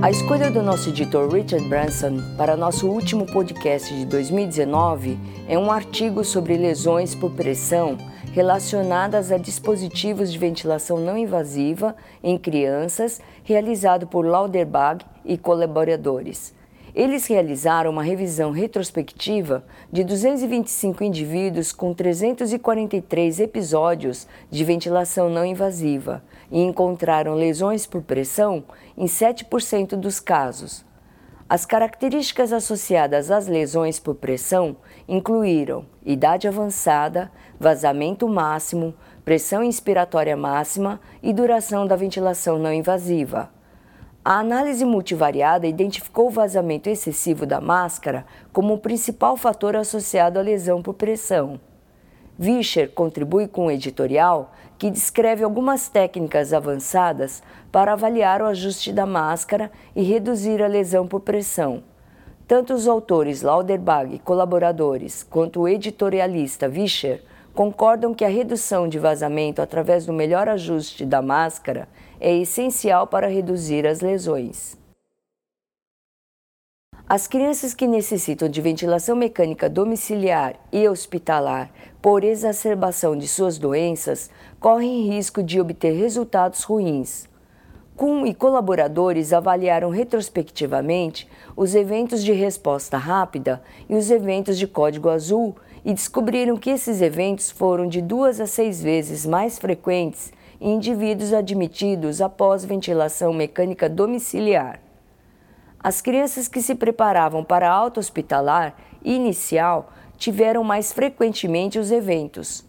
[0.00, 5.72] A escolha do nosso editor Richard Branson para nosso último podcast de 2019 é um
[5.72, 7.98] artigo sobre lesões por pressão
[8.32, 16.54] relacionadas a dispositivos de ventilação não invasiva em crianças, realizado por Lauderbach e colaboradores.
[16.98, 26.24] Eles realizaram uma revisão retrospectiva de 225 indivíduos com 343 episódios de ventilação não invasiva
[26.50, 28.64] e encontraram lesões por pressão
[28.96, 30.84] em 7% dos casos.
[31.48, 37.30] As características associadas às lesões por pressão incluíram idade avançada,
[37.60, 38.92] vazamento máximo,
[39.24, 43.56] pressão inspiratória máxima e duração da ventilação não invasiva.
[44.30, 50.42] A análise multivariada identificou o vazamento excessivo da máscara como o principal fator associado à
[50.42, 51.58] lesão por pressão.
[52.38, 59.06] Vischer contribui com um editorial que descreve algumas técnicas avançadas para avaliar o ajuste da
[59.06, 61.82] máscara e reduzir a lesão por pressão.
[62.46, 67.22] Tanto os autores Lauderbach e colaboradores, quanto o editorialista Vischer
[67.58, 71.88] concordam que a redução de vazamento através do melhor ajuste da máscara
[72.20, 74.78] é essencial para reduzir as lesões.
[77.08, 81.68] As crianças que necessitam de ventilação mecânica domiciliar e hospitalar
[82.00, 87.28] por exacerbação de suas doenças correm risco de obter resultados ruins.
[87.98, 95.08] Kuhn e colaboradores avaliaram retrospectivamente os eventos de resposta rápida e os eventos de código
[95.08, 100.74] azul e descobriram que esses eventos foram de duas a seis vezes mais frequentes em
[100.74, 104.78] indivíduos admitidos após ventilação mecânica domiciliar.
[105.80, 112.67] As crianças que se preparavam para a alta hospitalar inicial tiveram mais frequentemente os eventos.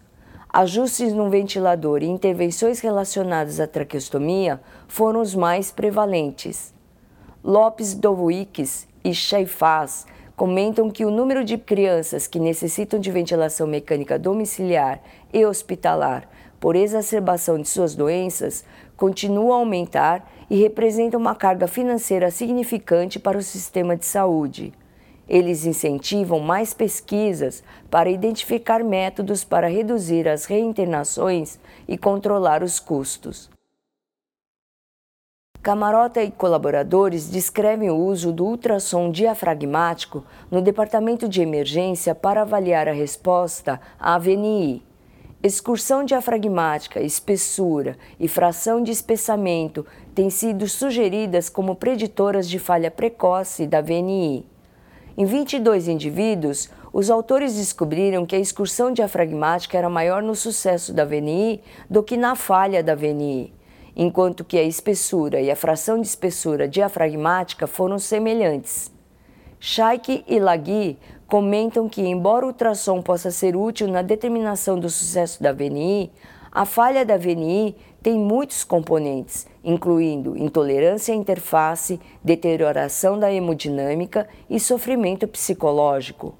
[0.52, 6.74] Ajustes no ventilador e intervenções relacionadas à traqueostomia foram os mais prevalentes.
[7.42, 14.18] Lopes Dovuiques e Chaifaz comentam que o número de crianças que necessitam de ventilação mecânica
[14.18, 15.00] domiciliar
[15.32, 18.64] e hospitalar por exacerbação de suas doenças
[18.96, 24.72] continua a aumentar e representa uma carga financeira significante para o sistema de saúde.
[25.30, 33.48] Eles incentivam mais pesquisas para identificar métodos para reduzir as reinternações e controlar os custos.
[35.62, 42.88] Camarota e colaboradores descrevem o uso do ultrassom diafragmático no departamento de emergência para avaliar
[42.88, 44.82] a resposta à VNI,
[45.42, 53.66] Excursão diafragmática, espessura e fração de espessamento têm sido sugeridas como preditoras de falha precoce
[53.66, 54.44] da VNI.
[55.20, 61.04] Em 22 indivíduos, os autores descobriram que a excursão diafragmática era maior no sucesso da
[61.04, 61.60] VNI
[61.90, 63.52] do que na falha da VNI,
[63.94, 68.90] enquanto que a espessura e a fração de espessura diafragmática foram semelhantes.
[69.58, 75.42] Shaik e Lagui comentam que, embora o ultrassom possa ser útil na determinação do sucesso
[75.42, 76.10] da VNI,
[76.50, 84.58] a falha da VNI tem muitos componentes, incluindo intolerância à interface, deterioração da hemodinâmica e
[84.58, 86.34] sofrimento psicológico.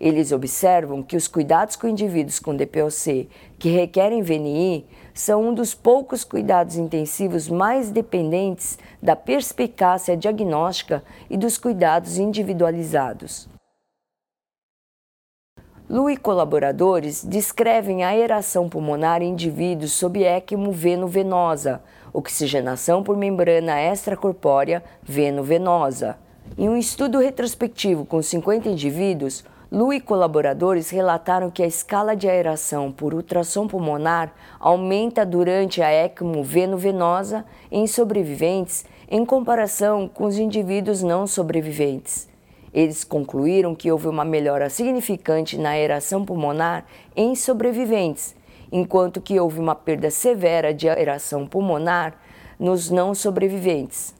[0.00, 3.28] Eles observam que os cuidados com indivíduos com DPOC
[3.58, 4.84] que requerem VNI
[5.14, 13.51] são um dos poucos cuidados intensivos mais dependentes da perspicácia diagnóstica e dos cuidados individualizados.
[15.92, 21.82] Lu e colaboradores descrevem a aeração pulmonar em indivíduos sob ECMO veno-venosa,
[22.14, 26.16] oxigenação por membrana extracorpórea veno-venosa.
[26.56, 32.26] Em um estudo retrospectivo com 50 indivíduos, Lu e colaboradores relataram que a escala de
[32.26, 40.38] aeração por ultrassom pulmonar aumenta durante a ECMO veno-venosa em sobreviventes em comparação com os
[40.38, 42.31] indivíduos não sobreviventes.
[42.72, 48.34] Eles concluíram que houve uma melhora significante na aeração pulmonar em sobreviventes,
[48.70, 52.14] enquanto que houve uma perda severa de aeração pulmonar
[52.58, 54.14] nos não sobreviventes.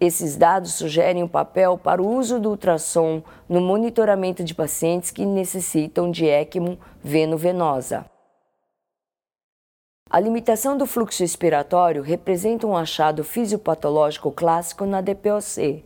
[0.00, 5.26] Esses dados sugerem um papel para o uso do ultrassom no monitoramento de pacientes que
[5.26, 8.06] necessitam de ECMO veno-venosa.
[10.08, 15.84] A limitação do fluxo expiratório representa um achado fisiopatológico clássico na DPOC.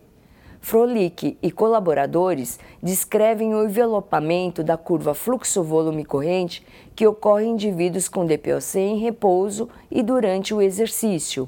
[0.64, 6.64] Frolic e colaboradores descrevem o envelopamento da curva fluxo-volume corrente
[6.96, 11.46] que ocorre em indivíduos com DPOC em repouso e durante o exercício.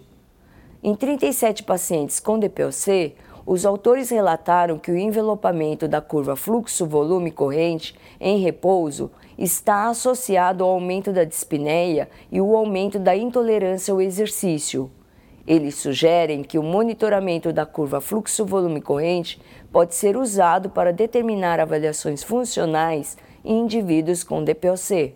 [0.83, 3.15] Em 37 pacientes com DPOC,
[3.47, 10.73] os autores relataram que o envelopamento da curva fluxo-volume corrente em repouso está associado ao
[10.73, 14.91] aumento da dispneia e o aumento da intolerância ao exercício.
[15.47, 19.41] Eles sugerem que o monitoramento da curva fluxo-volume corrente
[19.71, 25.15] pode ser usado para determinar avaliações funcionais em indivíduos com DPOC.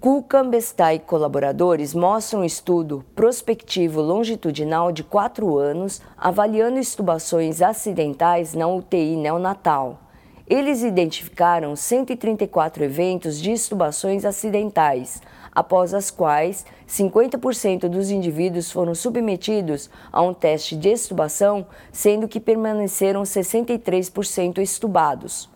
[0.00, 8.66] Kulkambestai e colaboradores mostram um estudo prospectivo longitudinal de quatro anos avaliando estubações acidentais na
[8.66, 10.09] UTI neonatal.
[10.50, 19.88] Eles identificaram 134 eventos de estubações acidentais, após as quais 50% dos indivíduos foram submetidos
[20.10, 25.48] a um teste de estubação, sendo que permaneceram 63% estubados.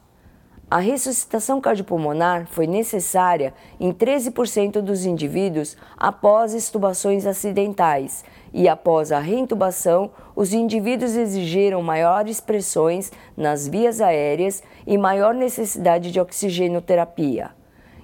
[0.70, 9.18] A ressuscitação cardiopulmonar foi necessária em 13% dos indivíduos após estubações acidentais e após a
[9.18, 17.50] reintubação, os indivíduos exigiram maiores pressões nas vias aéreas e maior necessidade de oxigenoterapia.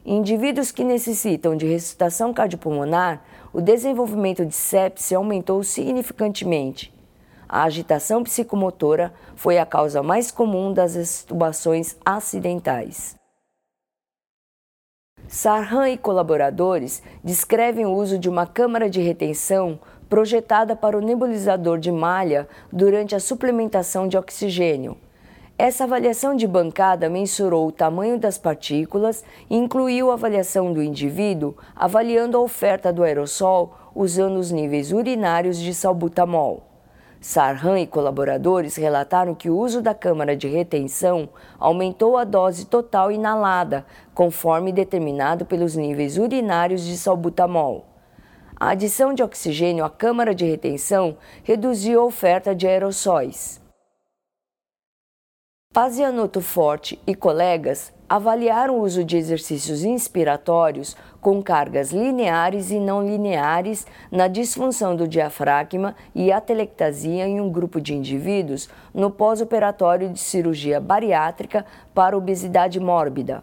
[0.05, 6.93] Indivíduos que necessitam de ressuscitação cardiopulmonar, o desenvolvimento de sepse aumentou significantemente
[7.53, 13.17] a agitação psicomotora foi a causa mais comum das extubações acidentais.
[15.27, 19.81] Sarhan e colaboradores descrevem o uso de uma câmara de retenção
[20.11, 24.97] projetada para o nebulizador de malha durante a suplementação de oxigênio.
[25.57, 31.55] Essa avaliação de bancada mensurou o tamanho das partículas e incluiu a avaliação do indivíduo
[31.77, 36.65] avaliando a oferta do aerossol usando os níveis urinários de salbutamol.
[37.21, 41.29] Sarhan e colaboradores relataram que o uso da câmara de retenção
[41.59, 43.85] aumentou a dose total inalada,
[44.15, 47.90] conforme determinado pelos níveis urinários de salbutamol.
[48.63, 53.59] A adição de oxigênio à câmara de retenção reduziu a oferta de aerossóis.
[55.73, 63.03] Pazianotto Forte e colegas avaliaram o uso de exercícios inspiratórios com cargas lineares e não
[63.03, 70.21] lineares na disfunção do diafragma e atelectasia em um grupo de indivíduos no pós-operatório de
[70.21, 71.65] cirurgia bariátrica
[71.95, 73.43] para obesidade mórbida.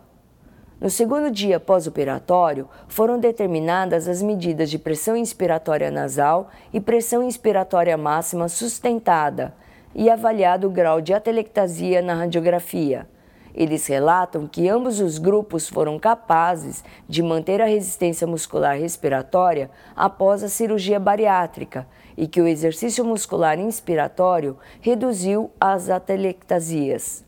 [0.79, 7.97] No segundo dia pós-operatório, foram determinadas as medidas de pressão inspiratória nasal e pressão inspiratória
[7.97, 9.56] máxima sustentada
[9.95, 13.07] e avaliado o grau de atelectasia na radiografia.
[13.56, 20.44] Eles relatam que ambos os grupos foram capazes de manter a resistência muscular respiratória após
[20.44, 27.26] a cirurgia bariátrica e que o exercício muscular inspiratório reduziu as atelectasias.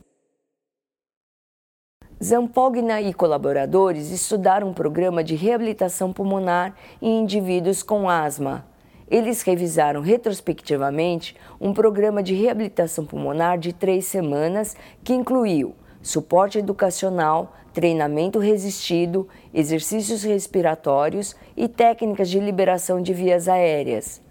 [2.21, 8.66] Zampogna e colaboradores estudaram um programa de reabilitação pulmonar em indivíduos com asma.
[9.10, 17.56] Eles revisaram retrospectivamente um programa de reabilitação pulmonar de três semanas que incluiu suporte educacional,
[17.74, 24.21] treinamento resistido, exercícios respiratórios e técnicas de liberação de vias aéreas.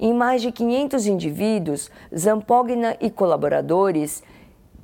[0.00, 4.24] Em mais de 500 indivíduos, Zampogna e colaboradores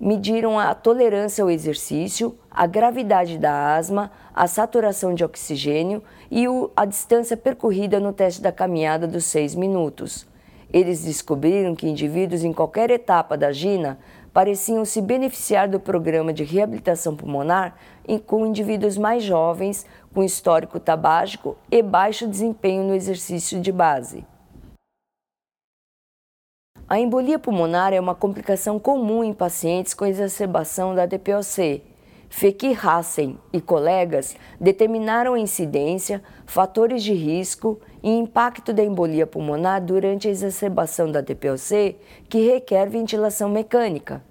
[0.00, 6.44] mediram a tolerância ao exercício, a gravidade da asma, a saturação de oxigênio e
[6.76, 10.26] a distância percorrida no teste da caminhada dos seis minutos.
[10.72, 13.98] Eles descobriram que indivíduos em qualquer etapa da GINA
[14.32, 17.76] pareciam se beneficiar do programa de reabilitação pulmonar
[18.26, 24.26] com indivíduos mais jovens, com histórico tabágico e baixo desempenho no exercício de base.
[26.94, 31.82] A embolia pulmonar é uma complicação comum em pacientes com exacerbação da DPOC.
[32.30, 39.84] Fekir Hassen e colegas determinaram a incidência, fatores de risco e impacto da embolia pulmonar
[39.84, 41.96] durante a exacerbação da DPOC,
[42.28, 44.22] que requer ventilação mecânica.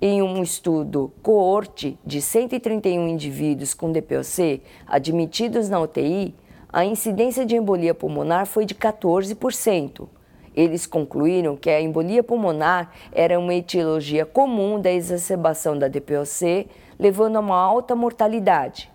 [0.00, 6.34] Em um estudo coorte de 131 indivíduos com DPOC admitidos na UTI,
[6.68, 10.08] a incidência de embolia pulmonar foi de 14%.
[10.54, 16.68] Eles concluíram que a embolia pulmonar era uma etiologia comum da exacerbação da DPOC,
[16.98, 18.92] levando a uma alta mortalidade.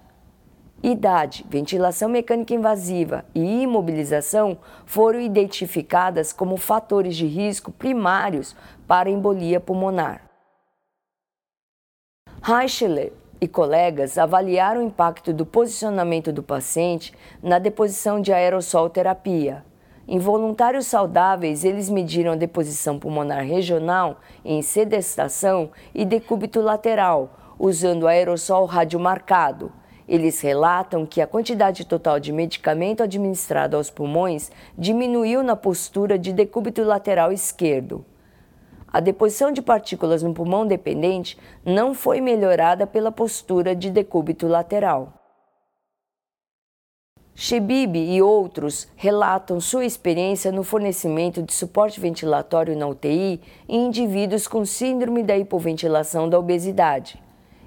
[0.83, 8.55] Idade, ventilação mecânica invasiva e imobilização foram identificadas como fatores de risco primários
[8.87, 10.21] para embolia pulmonar.
[12.43, 13.11] Reichler
[13.41, 17.11] e colegas avaliaram o impacto do posicionamento do paciente
[17.41, 19.65] na deposição de aerossol terapia.
[20.09, 28.07] Em voluntários saudáveis, eles mediram a deposição pulmonar regional em sedestação e decúbito lateral, usando
[28.07, 29.69] aerossol radiomarcado.
[30.07, 36.31] Eles relatam que a quantidade total de medicamento administrado aos pulmões diminuiu na postura de
[36.31, 38.05] decúbito lateral esquerdo.
[38.87, 45.16] A deposição de partículas no pulmão dependente não foi melhorada pela postura de decúbito lateral.
[47.39, 53.39] Shebib e outros relatam sua experiência no fornecimento de suporte ventilatório na UTI
[53.69, 57.21] em indivíduos com síndrome da hipoventilação da obesidade.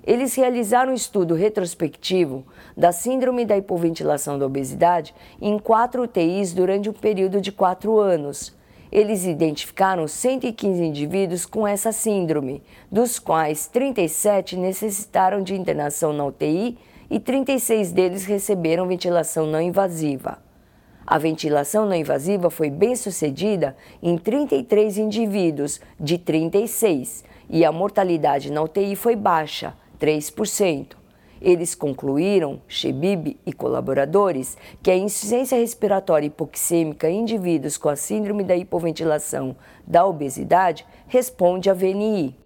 [0.05, 2.45] Eles realizaram um estudo retrospectivo
[2.77, 8.53] da síndrome da hipoventilação da obesidade em quatro UTIs durante um período de quatro anos.
[8.91, 12.61] Eles identificaram 115 indivíduos com essa síndrome,
[12.91, 16.77] dos quais 37 necessitaram de internação na UTI
[17.11, 20.39] e 36 deles receberam ventilação não invasiva.
[21.07, 28.53] A ventilação não invasiva foi bem sucedida em 33 indivíduos de 36 e a mortalidade
[28.53, 31.01] na UTI foi baixa, 3%.
[31.43, 38.45] Eles concluíram, Shebib e colaboradores, que a insuficiência respiratória hipoxêmica em indivíduos com a síndrome
[38.45, 42.40] da hipoventilação da obesidade responde à VNI.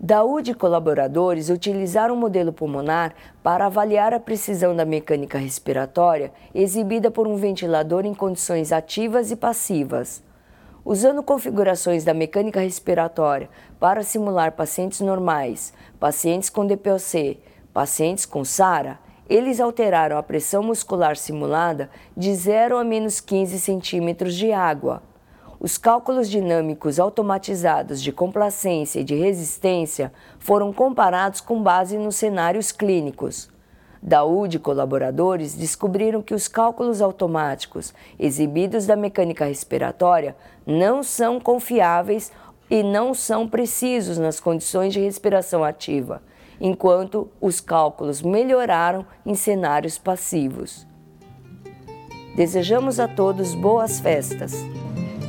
[0.00, 3.12] Daúde e colaboradores utilizaram o modelo pulmonar
[3.42, 9.36] para avaliar a precisão da mecânica respiratória exibida por um ventilador em condições ativas e
[9.36, 10.22] passivas.
[10.84, 13.50] Usando configurações da mecânica respiratória
[13.80, 17.40] para simular pacientes normais, pacientes com DPOC,
[17.74, 24.36] pacientes com SARA, eles alteraram a pressão muscular simulada de 0 a menos 15 centímetros
[24.36, 25.02] de água.
[25.60, 32.70] Os cálculos dinâmicos automatizados de complacência e de resistência foram comparados com base nos cenários
[32.70, 33.50] clínicos.
[34.00, 42.30] Daúde e colaboradores descobriram que os cálculos automáticos exibidos da mecânica respiratória não são confiáveis
[42.70, 46.22] e não são precisos nas condições de respiração ativa,
[46.60, 50.86] enquanto os cálculos melhoraram em cenários passivos.
[52.36, 54.54] Desejamos a todos boas festas.